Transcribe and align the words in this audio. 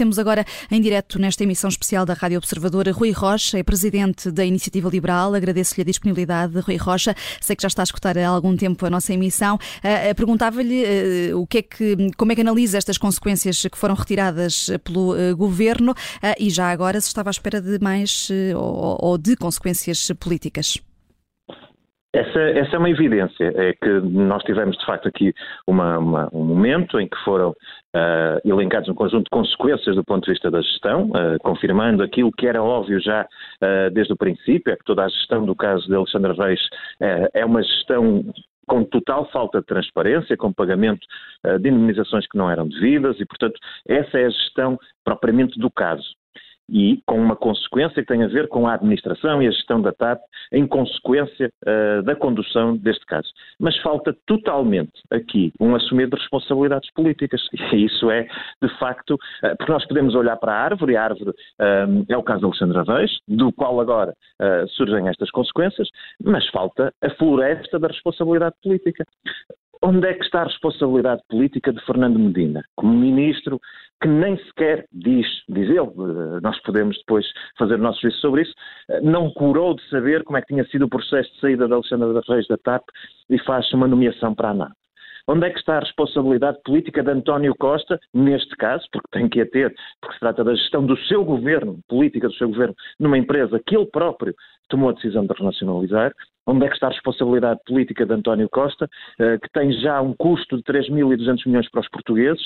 Temos 0.00 0.18
agora 0.18 0.46
em 0.70 0.80
direto 0.80 1.18
nesta 1.18 1.42
emissão 1.44 1.68
especial 1.68 2.06
da 2.06 2.14
Rádio 2.14 2.38
Observadora 2.38 2.90
Rui 2.90 3.10
Rocha, 3.10 3.58
é 3.58 3.62
presidente 3.62 4.30
da 4.30 4.42
Iniciativa 4.42 4.88
Liberal. 4.88 5.34
Agradeço-lhe 5.34 5.82
a 5.82 5.84
disponibilidade, 5.84 6.58
Rui 6.58 6.78
Rocha. 6.78 7.14
Sei 7.38 7.54
que 7.54 7.60
já 7.60 7.68
está 7.68 7.82
a 7.82 7.84
escutar 7.84 8.16
há 8.16 8.26
algum 8.26 8.56
tempo 8.56 8.86
a 8.86 8.88
nossa 8.88 9.12
emissão. 9.12 9.56
Uh, 9.56 10.14
Perguntava-lhe 10.16 10.84
uh, 11.32 11.38
o 11.38 11.46
que 11.46 11.58
é 11.58 11.62
que, 11.62 11.96
como 12.16 12.32
é 12.32 12.34
que 12.34 12.40
analisa 12.40 12.78
estas 12.78 12.96
consequências 12.96 13.60
que 13.60 13.76
foram 13.76 13.94
retiradas 13.94 14.70
pelo 14.84 15.12
uh, 15.12 15.36
governo 15.36 15.94
e 16.38 16.48
já 16.48 16.70
agora 16.70 16.98
se 16.98 17.08
estava 17.08 17.28
à 17.28 17.32
espera 17.32 17.60
de 17.60 17.78
mais 17.78 18.30
ou, 18.56 18.96
ou 19.02 19.18
de 19.18 19.36
consequências 19.36 20.10
políticas. 20.18 20.78
Essa, 22.12 22.40
essa, 22.40 22.74
é 22.74 22.78
uma 22.78 22.90
evidência, 22.90 23.52
é 23.54 23.72
que 23.72 23.88
nós 24.00 24.42
tivemos 24.42 24.76
de 24.76 24.84
facto 24.84 25.06
aqui 25.06 25.32
uma, 25.64 25.96
uma, 25.98 26.28
um 26.32 26.44
momento 26.44 26.98
em 26.98 27.06
que 27.06 27.16
foram 27.24 27.50
uh, 27.50 28.40
elencados 28.44 28.88
um 28.88 28.94
conjunto 28.94 29.24
de 29.24 29.30
consequências 29.30 29.94
do 29.94 30.02
ponto 30.02 30.24
de 30.24 30.32
vista 30.32 30.50
da 30.50 30.60
gestão, 30.60 31.10
uh, 31.10 31.38
confirmando 31.40 32.02
aquilo 32.02 32.32
que 32.32 32.48
era 32.48 32.60
óbvio 32.60 33.00
já 33.00 33.22
uh, 33.22 33.90
desde 33.92 34.12
o 34.12 34.16
princípio, 34.16 34.72
é 34.72 34.76
que 34.76 34.84
toda 34.84 35.04
a 35.04 35.08
gestão 35.08 35.46
do 35.46 35.54
caso 35.54 35.86
de 35.86 35.94
Alexandre 35.94 36.32
Reis 36.32 36.60
é 37.32 37.44
uma 37.46 37.62
gestão 37.62 38.24
com 38.66 38.84
total 38.84 39.30
falta 39.30 39.60
de 39.60 39.66
transparência, 39.66 40.36
com 40.36 40.52
pagamento 40.52 41.06
de 41.60 41.68
indemnizações 41.68 42.26
que 42.26 42.38
não 42.38 42.50
eram 42.50 42.68
devidas 42.68 43.18
e, 43.20 43.24
portanto, 43.24 43.58
essa 43.88 44.18
é 44.18 44.26
a 44.26 44.30
gestão 44.30 44.78
propriamente 45.04 45.58
do 45.58 45.70
caso 45.70 46.19
e 46.70 47.02
com 47.06 47.18
uma 47.18 47.36
consequência 47.36 48.02
que 48.02 48.08
tem 48.08 48.22
a 48.22 48.28
ver 48.28 48.48
com 48.48 48.66
a 48.66 48.74
administração 48.74 49.42
e 49.42 49.48
a 49.48 49.50
gestão 49.50 49.82
da 49.82 49.92
TAP 49.92 50.20
em 50.52 50.66
consequência 50.66 51.50
uh, 51.66 52.02
da 52.02 52.14
condução 52.14 52.76
deste 52.76 53.04
caso. 53.06 53.28
Mas 53.58 53.76
falta 53.78 54.16
totalmente 54.26 54.92
aqui 55.10 55.52
um 55.60 55.74
assumir 55.74 56.08
de 56.08 56.16
responsabilidades 56.16 56.90
políticas. 56.92 57.40
E 57.70 57.84
isso 57.84 58.10
é, 58.10 58.26
de 58.60 58.68
facto, 58.78 59.14
uh, 59.14 59.56
porque 59.56 59.72
nós 59.72 59.86
podemos 59.86 60.14
olhar 60.14 60.36
para 60.36 60.52
a 60.52 60.60
árvore, 60.60 60.96
a 60.96 61.04
árvore 61.04 61.30
uh, 61.30 62.04
é 62.08 62.16
o 62.16 62.22
caso 62.22 62.40
de 62.40 62.46
Alexandre 62.46 62.82
Reis, 62.82 63.10
do 63.28 63.52
qual 63.52 63.80
agora 63.80 64.14
surgem 64.70 65.06
estas 65.08 65.30
consequências, 65.30 65.88
mas 66.22 66.46
falta 66.48 66.92
a 67.02 67.10
floresta 67.10 67.78
da 67.78 67.88
responsabilidade 67.88 68.54
política. 68.62 69.04
Onde 69.82 70.06
é 70.06 70.14
que 70.14 70.24
está 70.24 70.42
a 70.42 70.44
responsabilidade 70.44 71.22
política 71.28 71.72
de 71.72 71.82
Fernando 71.86 72.18
Medina, 72.18 72.62
como 72.76 72.92
ministro 72.92 73.58
que 74.02 74.08
nem 74.08 74.36
sequer 74.44 74.86
diz, 74.92 75.26
diz 75.48 75.68
ele, 75.68 75.78
eh, 75.78 76.40
nós 76.42 76.58
podemos 76.62 76.98
depois 76.98 77.26
fazer 77.58 77.74
o 77.74 77.82
nosso 77.82 78.00
juízo 78.00 78.18
sobre 78.18 78.42
isso, 78.42 78.54
eh, 78.88 79.00
não 79.00 79.30
curou 79.30 79.74
de 79.74 79.82
saber 79.88 80.22
como 80.24 80.38
é 80.38 80.42
que 80.42 80.48
tinha 80.48 80.64
sido 80.66 80.84
o 80.84 80.88
processo 80.88 81.32
de 81.34 81.40
saída 81.40 81.68
da 81.68 81.76
Alexandra 81.76 82.12
da 82.12 82.20
Reis 82.28 82.46
da 82.46 82.56
TAP 82.58 82.82
e 83.28 83.38
faz 83.40 83.70
uma 83.72 83.86
nomeação 83.86 84.34
para 84.34 84.50
a 84.50 84.54
NAP. 84.54 84.72
Onde 85.28 85.46
é 85.46 85.50
que 85.50 85.58
está 85.58 85.76
a 85.76 85.80
responsabilidade 85.80 86.58
política 86.64 87.02
de 87.02 87.10
António 87.10 87.54
Costa, 87.54 87.98
neste 88.12 88.56
caso, 88.56 88.86
porque 88.90 89.08
tem 89.12 89.28
que 89.28 89.40
a 89.40 89.46
ter, 89.46 89.74
porque 90.00 90.14
se 90.14 90.20
trata 90.20 90.42
da 90.42 90.54
gestão 90.54 90.84
do 90.84 90.96
seu 91.04 91.24
governo, 91.24 91.78
política 91.88 92.28
do 92.28 92.34
seu 92.34 92.48
governo, 92.48 92.74
numa 92.98 93.18
empresa 93.18 93.60
que 93.66 93.76
ele 93.76 93.86
próprio 93.86 94.34
tomou 94.68 94.90
a 94.90 94.92
decisão 94.92 95.26
de 95.26 95.34
renacionalizar, 95.34 96.12
onde 96.46 96.64
é 96.64 96.68
que 96.68 96.74
está 96.74 96.88
a 96.88 96.90
responsabilidade 96.90 97.60
política 97.66 98.06
de 98.06 98.12
António 98.12 98.48
Costa, 98.48 98.88
eh, 99.18 99.38
que 99.38 99.48
tem 99.52 99.72
já 99.72 100.00
um 100.00 100.14
custo 100.14 100.56
de 100.56 100.62
3.200 100.62 101.46
milhões 101.46 101.70
para 101.70 101.80
os 101.80 101.88
portugueses, 101.88 102.42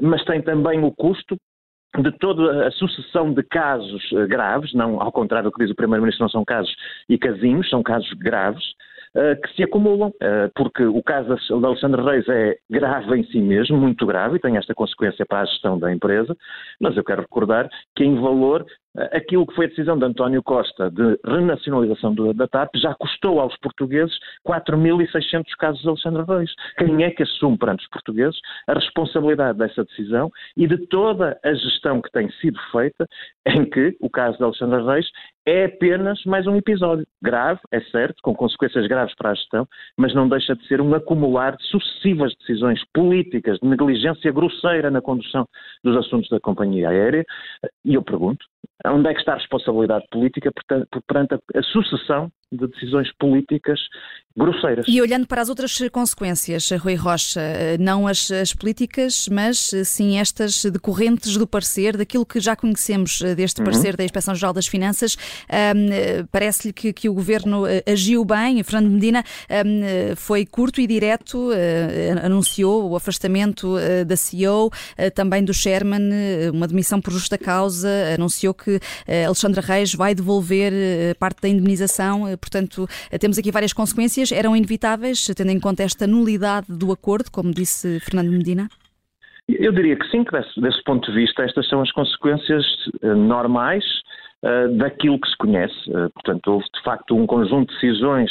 mas 0.00 0.24
tem 0.24 0.42
também 0.42 0.82
o 0.82 0.92
custo 0.92 1.36
de 2.00 2.12
toda 2.18 2.68
a 2.68 2.70
sucessão 2.72 3.32
de 3.32 3.42
casos 3.42 4.02
eh, 4.12 4.26
graves, 4.26 4.72
não 4.74 5.00
ao 5.00 5.10
contrário 5.10 5.50
do 5.50 5.52
que 5.52 5.64
diz 5.64 5.72
o 5.72 5.76
Primeiro-Ministro, 5.76 6.24
não 6.24 6.30
são 6.30 6.44
casos 6.44 6.74
e 7.08 7.18
casinhos, 7.18 7.68
são 7.68 7.82
casos 7.82 8.10
graves, 8.12 8.64
eh, 9.16 9.34
que 9.36 9.54
se 9.54 9.62
acumulam, 9.62 10.12
porque 10.54 10.84
o 10.84 11.02
caso 11.02 11.34
de 11.34 11.66
Alexandre 11.66 12.02
Reis 12.02 12.28
é 12.28 12.56
grave 12.70 13.18
em 13.18 13.24
si 13.24 13.40
mesmo, 13.40 13.76
muito 13.76 14.04
grave, 14.04 14.36
e 14.36 14.40
tem 14.40 14.56
esta 14.56 14.74
consequência 14.74 15.24
para 15.26 15.40
a 15.40 15.44
gestão 15.46 15.78
da 15.78 15.92
empresa, 15.92 16.36
mas 16.78 16.96
eu 16.96 17.02
quero 17.02 17.22
recordar 17.22 17.68
que 17.96 18.04
em 18.04 18.20
valor 18.20 18.66
aquilo 19.12 19.46
que 19.46 19.54
foi 19.54 19.66
a 19.66 19.68
decisão 19.68 19.98
de 19.98 20.04
António 20.04 20.42
Costa 20.42 20.90
de 20.90 21.18
renacionalização 21.24 22.14
da 22.34 22.48
TAP 22.48 22.70
já 22.76 22.94
custou 22.94 23.40
aos 23.40 23.56
portugueses 23.58 24.14
4.600 24.46 25.44
casos 25.58 25.80
de 25.82 25.88
Alexandre 25.88 26.24
Reis. 26.26 26.50
Quem 26.76 27.04
é 27.04 27.10
que 27.10 27.22
assume 27.22 27.58
perante 27.58 27.84
os 27.84 27.90
portugueses 27.90 28.38
a 28.66 28.74
responsabilidade 28.74 29.58
dessa 29.58 29.84
decisão 29.84 30.30
e 30.56 30.66
de 30.66 30.78
toda 30.88 31.38
a 31.44 31.54
gestão 31.54 32.00
que 32.00 32.10
tem 32.10 32.30
sido 32.40 32.58
feita 32.72 33.06
em 33.46 33.64
que 33.64 33.96
o 34.00 34.10
caso 34.10 34.36
de 34.38 34.44
Alexandre 34.44 34.84
Reis 34.84 35.06
é 35.46 35.64
apenas 35.64 36.22
mais 36.26 36.46
um 36.46 36.56
episódio 36.56 37.06
grave, 37.22 37.58
é 37.72 37.80
certo, 37.80 38.16
com 38.22 38.34
consequências 38.34 38.86
graves 38.86 39.14
para 39.14 39.30
a 39.30 39.34
gestão, 39.34 39.66
mas 39.96 40.14
não 40.14 40.28
deixa 40.28 40.54
de 40.54 40.66
ser 40.66 40.78
um 40.78 40.94
acumular 40.94 41.56
de 41.56 41.64
sucessivas 41.68 42.34
decisões 42.36 42.82
políticas 42.92 43.58
de 43.58 43.66
negligência 43.66 44.30
grosseira 44.30 44.90
na 44.90 45.00
condução 45.00 45.46
dos 45.82 45.96
assuntos 45.96 46.28
da 46.28 46.38
companhia 46.38 46.90
aérea. 46.90 47.24
E 47.82 47.94
eu 47.94 48.02
pergunto, 48.02 48.44
onde 48.86 49.08
é 49.08 49.14
que 49.14 49.20
está 49.20 49.32
a 49.32 49.38
responsabilidade 49.38 50.06
política 50.10 50.52
perante 51.06 51.34
a, 51.34 51.62
sucessão 51.62 52.30
de 52.52 52.66
decisões 52.66 53.10
políticas 53.18 53.78
grosseiras. 54.38 54.86
E 54.88 55.02
olhando 55.02 55.26
para 55.26 55.42
as 55.42 55.48
outras 55.48 55.76
consequências, 55.90 56.70
Rui 56.70 56.94
Rocha, 56.94 57.40
não 57.80 58.06
as, 58.06 58.30
as, 58.30 58.52
políticas, 58.52 59.28
mas 59.30 59.72
sim 59.84 60.18
estas 60.18 60.64
decorrentes 60.64 61.36
do 61.36 61.46
parecer, 61.46 61.96
daquilo 61.96 62.24
que 62.24 62.38
já 62.38 62.54
conhecemos 62.54 63.20
deste 63.36 63.60
uhum. 63.60 63.64
parecer 63.64 63.96
da 63.96 64.04
Inspeção-Geral 64.04 64.52
das 64.52 64.66
Finanças, 64.66 65.16
um, 65.50 66.26
parece-lhe 66.30 66.72
que, 66.72 66.92
que, 66.92 67.08
o 67.08 67.14
Governo 67.14 67.66
eh, 67.66 67.82
agiu 67.86 68.24
bem, 68.24 68.62
Fernando 68.62 68.92
Medina 68.92 69.24
um, 69.50 70.14
foi 70.14 70.46
curto 70.46 70.80
e 70.80 70.86
direto, 70.86 71.50
uh, 71.50 72.24
anunciou 72.24 72.90
o 72.90 72.94
afastamento 72.96 73.76
uh, 73.76 74.04
da 74.04 74.16
CEO, 74.16 74.66
uh, 74.66 74.70
também 75.14 75.42
do 75.42 75.52
Sherman, 75.52 76.10
uma 76.52 76.68
demissão 76.68 77.00
por 77.00 77.12
justa 77.12 77.36
causa, 77.36 77.88
anunciou 78.14 78.54
que 78.54 78.78
Alexandra 79.26 79.60
Reis 79.60 79.94
vai 79.94 80.14
devolver 80.14 80.72
parte 81.18 81.42
da 81.42 81.48
indemnização 81.48 82.37
portanto, 82.38 82.86
temos 83.20 83.38
aqui 83.38 83.50
várias 83.50 83.72
consequências. 83.72 84.32
Eram 84.32 84.56
inevitáveis, 84.56 85.26
tendo 85.36 85.50
em 85.50 85.60
conta 85.60 85.82
esta 85.82 86.06
nulidade 86.06 86.66
do 86.68 86.92
acordo, 86.92 87.30
como 87.30 87.52
disse 87.52 88.00
Fernando 88.00 88.30
Medina? 88.30 88.68
Eu 89.48 89.72
diria 89.72 89.96
que 89.96 90.06
sim, 90.10 90.24
que 90.24 90.32
desse, 90.32 90.60
desse 90.60 90.82
ponto 90.84 91.10
de 91.10 91.16
vista 91.16 91.42
estas 91.42 91.66
são 91.68 91.80
as 91.80 91.90
consequências 91.92 92.64
uh, 93.02 93.14
normais 93.14 93.84
uh, 94.42 94.76
daquilo 94.76 95.18
que 95.18 95.28
se 95.28 95.36
conhece. 95.38 95.74
Uh, 95.88 96.10
portanto, 96.10 96.48
houve 96.48 96.66
de 96.66 96.82
facto 96.82 97.16
um 97.16 97.26
conjunto 97.26 97.72
de 97.72 97.80
decisões 97.80 98.30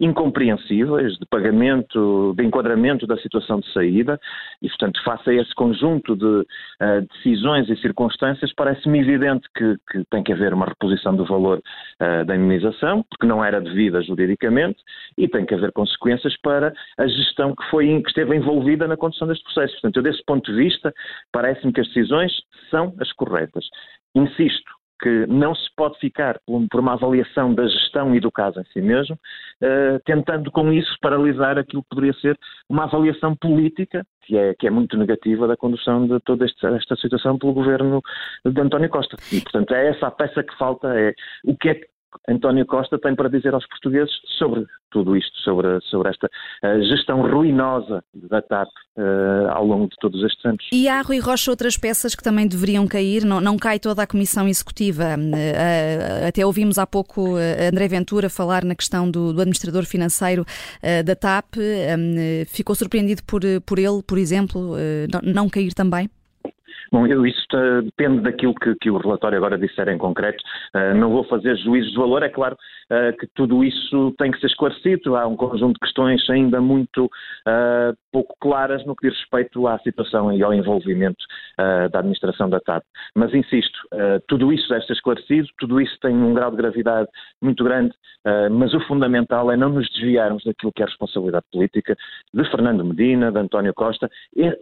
incompreensíveis 0.00 1.12
de 1.18 1.26
pagamento, 1.26 2.34
de 2.34 2.44
enquadramento 2.44 3.06
da 3.06 3.18
situação 3.18 3.60
de 3.60 3.70
saída 3.72 4.18
e, 4.62 4.68
portanto, 4.68 5.02
face 5.04 5.28
a 5.30 5.34
esse 5.34 5.54
conjunto 5.54 6.16
de 6.16 6.24
uh, 6.24 7.06
decisões 7.12 7.68
e 7.68 7.76
circunstâncias, 7.76 8.52
parece-me 8.54 9.00
evidente 9.00 9.46
que, 9.54 9.76
que, 9.90 10.04
tem 10.10 10.22
que 10.22 10.32
haver 10.32 10.54
uma 10.54 10.66
reposição 10.66 11.14
do 11.14 11.26
valor 11.26 11.58
uh, 11.58 12.24
da 12.24 12.34
indemnização, 12.34 13.04
porque 13.10 13.26
não 13.26 13.44
era 13.44 13.60
devida 13.60 14.00
juridicamente, 14.02 14.78
e 15.18 15.28
tem 15.28 15.44
que 15.44 15.54
haver 15.54 15.70
consequências 15.72 16.34
para 16.40 16.72
a 16.98 17.06
gestão 17.06 17.54
que, 17.54 17.64
foi, 17.70 17.86
que 18.02 18.08
esteve 18.08 18.34
envolvida 18.34 18.88
na 18.88 18.96
condução 18.96 19.28
deste 19.28 19.44
processo. 19.44 19.74
Portanto, 19.74 19.96
eu, 19.98 20.02
desse 20.02 20.24
ponto 20.24 20.50
de 20.50 20.56
vista, 20.56 20.94
parece-me 21.30 21.72
que 21.72 21.80
as 21.80 21.86
decisões 21.88 22.32
são 22.70 22.94
as 22.98 23.12
corretas. 23.12 23.66
Insisto, 24.14 24.79
que 25.00 25.26
não 25.26 25.54
se 25.54 25.68
pode 25.76 25.98
ficar 25.98 26.38
por 26.46 26.80
uma 26.80 26.92
avaliação 26.92 27.54
da 27.54 27.66
gestão 27.66 28.14
e 28.14 28.20
do 28.20 28.30
caso 28.30 28.60
em 28.60 28.64
si 28.64 28.80
mesmo, 28.80 29.16
uh, 29.16 30.00
tentando 30.04 30.50
com 30.50 30.72
isso 30.72 30.96
paralisar 31.00 31.58
aquilo 31.58 31.82
que 31.82 31.88
poderia 31.88 32.12
ser 32.14 32.38
uma 32.68 32.84
avaliação 32.84 33.34
política, 33.34 34.04
que 34.22 34.36
é, 34.36 34.54
que 34.54 34.66
é 34.66 34.70
muito 34.70 34.96
negativa 34.96 35.46
da 35.46 35.56
condução 35.56 36.06
de 36.06 36.20
toda 36.20 36.44
esta 36.44 36.96
situação 36.96 37.38
pelo 37.38 37.52
governo 37.52 38.00
de 38.44 38.60
António 38.60 38.88
Costa. 38.88 39.16
E, 39.32 39.40
portanto, 39.40 39.74
é 39.74 39.88
essa 39.88 40.06
a 40.06 40.10
peça 40.10 40.42
que 40.42 40.56
falta, 40.56 40.88
é 40.98 41.14
o 41.44 41.56
que 41.56 41.68
é 41.70 41.74
que 41.74 41.86
António 42.28 42.66
Costa 42.66 42.98
tem 42.98 43.14
para 43.14 43.28
dizer 43.28 43.54
aos 43.54 43.66
portugueses 43.66 44.12
sobre 44.38 44.66
tudo 44.90 45.16
isto, 45.16 45.36
sobre, 45.38 45.80
sobre 45.82 46.10
esta 46.10 46.26
uh, 46.26 46.82
gestão 46.84 47.22
ruinosa 47.22 48.02
da 48.14 48.42
TAP 48.42 48.68
uh, 48.68 49.50
ao 49.50 49.64
longo 49.64 49.88
de 49.88 49.96
todos 50.00 50.22
estes 50.22 50.44
anos. 50.44 50.66
E 50.72 50.88
há, 50.88 51.00
Rui 51.02 51.18
Rocha, 51.18 51.50
outras 51.50 51.76
peças 51.76 52.14
que 52.14 52.22
também 52.22 52.46
deveriam 52.46 52.86
cair, 52.86 53.24
não, 53.24 53.40
não 53.40 53.56
cai 53.56 53.78
toda 53.78 54.02
a 54.02 54.06
Comissão 54.06 54.48
Executiva. 54.48 55.16
Uh, 55.16 56.28
até 56.28 56.44
ouvimos 56.44 56.78
há 56.78 56.86
pouco 56.86 57.36
André 57.36 57.88
Ventura 57.88 58.28
falar 58.28 58.64
na 58.64 58.74
questão 58.74 59.10
do, 59.10 59.32
do 59.32 59.40
administrador 59.40 59.84
financeiro 59.84 60.44
da 61.04 61.14
TAP. 61.14 61.54
Ficou 62.46 62.74
surpreendido 62.74 63.22
por, 63.24 63.42
por 63.64 63.78
ele, 63.78 64.02
por 64.06 64.18
exemplo, 64.18 64.76
não 65.22 65.48
cair 65.48 65.72
também? 65.72 66.08
Bom, 66.92 67.06
eu, 67.06 67.24
isso 67.24 67.46
uh, 67.54 67.82
depende 67.82 68.20
daquilo 68.22 68.54
que, 68.54 68.74
que, 68.74 68.90
o 68.90 68.98
relatório 68.98 69.38
agora 69.38 69.56
disser 69.56 69.88
em 69.88 69.96
concreto. 69.96 70.42
Uh, 70.74 70.96
não 70.96 71.10
vou 71.10 71.22
fazer 71.24 71.56
juízos 71.56 71.92
de 71.92 71.96
valor, 71.96 72.22
é 72.24 72.28
claro 72.28 72.56
uh, 72.90 73.16
que 73.16 73.28
tudo 73.28 73.62
isso 73.62 74.12
tem 74.18 74.32
que 74.32 74.40
ser 74.40 74.48
esclarecido. 74.48 75.14
Há 75.14 75.24
um 75.26 75.36
conjunto 75.36 75.74
de 75.74 75.80
questões 75.80 76.28
ainda 76.28 76.60
muito 76.60 77.08
pouco 78.12 78.34
claras 78.40 78.84
no 78.84 78.96
que 78.96 79.08
diz 79.08 79.16
respeito 79.18 79.66
à 79.66 79.78
situação 79.80 80.32
e 80.32 80.42
ao 80.42 80.52
envolvimento 80.52 81.24
da 81.56 81.98
administração 81.98 82.48
da 82.48 82.60
TAP. 82.60 82.82
Mas 83.14 83.32
insisto, 83.34 83.78
tudo 84.28 84.52
isso 84.52 84.68
deve 84.68 84.84
ser 84.86 84.94
esclarecido, 84.94 85.48
tudo 85.58 85.80
isso 85.80 85.96
tem 86.00 86.14
um 86.14 86.34
grau 86.34 86.50
de 86.50 86.56
gravidade 86.56 87.08
muito 87.40 87.62
grande, 87.64 87.92
mas 88.50 88.74
o 88.74 88.80
fundamental 88.86 89.50
é 89.50 89.56
não 89.56 89.70
nos 89.70 89.88
desviarmos 89.90 90.44
daquilo 90.44 90.72
que 90.72 90.82
é 90.82 90.84
a 90.84 90.88
responsabilidade 90.88 91.46
política 91.52 91.96
de 92.32 92.50
Fernando 92.50 92.84
Medina, 92.84 93.30
de 93.30 93.38
António 93.38 93.74
Costa. 93.74 94.10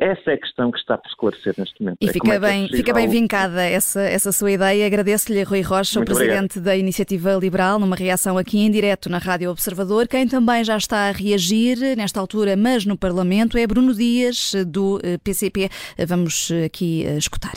Essa 0.01 0.31
é 0.31 0.35
a 0.35 0.39
questão 0.39 0.71
que 0.71 0.79
está 0.79 0.97
por 0.97 1.09
esclarecer 1.09 1.55
neste 1.59 1.83
momento. 1.83 1.99
E 2.01 2.18
fica 2.21 2.35
é 2.35 2.39
bem, 2.39 2.65
é 2.65 2.77
fica 2.77 2.93
bem 2.93 3.09
vincada 3.09 3.63
essa, 3.63 4.01
essa 4.03 4.33
sua 4.33 4.53
ideia. 4.53 4.87
Agradeço-lhe, 4.87 5.43
Rui 5.43 5.61
Rocha, 5.61 5.99
Muito 5.99 6.13
o 6.13 6.15
presidente 6.15 6.59
obrigado. 6.59 6.65
da 6.65 6.77
Iniciativa 6.77 7.35
Liberal, 7.35 7.79
numa 7.79 7.97
reação 7.97 8.37
aqui 8.39 8.59
em 8.59 8.71
direto 8.71 9.09
na 9.09 9.19
Rádio 9.19 9.51
Observador. 9.51 10.07
Quem 10.09 10.27
também 10.27 10.65
já 10.65 10.77
está 10.77 11.09
a 11.09 11.13
reagir, 11.13 11.79
nesta 11.97 12.21
altura, 12.21 12.57
mas 12.57 12.85
no 12.85 12.97
Parlamento, 12.97 13.57
é 13.57 13.67
Bruno 13.67 13.95
Dias, 13.95 14.53
do 14.67 15.01
PCP. 15.23 15.71
Eh, 15.97 16.07
Vamos 16.07 16.51
eh, 16.51 16.65
aqui 16.65 17.05
escutar. 17.17 17.55